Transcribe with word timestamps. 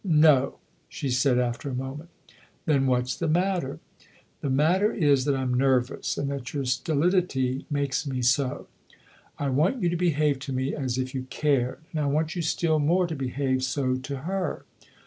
"No!" 0.03 0.55
she 0.89 1.11
said 1.11 1.37
after 1.37 1.69
a 1.69 1.75
moment." 1.75 2.09
Then 2.65 2.87
what's 2.87 3.15
the 3.15 3.27
matter?" 3.27 3.77
"The 4.41 4.49
matter 4.49 4.91
is 4.91 5.25
that 5.25 5.35
I'm 5.35 5.53
nervous, 5.53 6.17
and 6.17 6.31
that 6.31 6.55
your 6.55 6.65
stolidity 6.65 7.67
makes 7.69 8.07
me 8.07 8.23
so. 8.23 8.65
I 9.37 9.49
want 9.49 9.79
you 9.79 9.89
to 9.89 9.95
behave 9.95 10.39
to 10.39 10.53
me 10.53 10.73
as 10.73 10.97
if 10.97 11.13
you 11.13 11.27
cared 11.29 11.81
and 11.91 11.99
I 12.01 12.07
want 12.07 12.35
you 12.35 12.41
still 12.41 12.79
more 12.79 13.05
to 13.05 13.15
behave 13.15 13.61
so 13.63 13.95
to 13.95 14.17
her." 14.25 14.65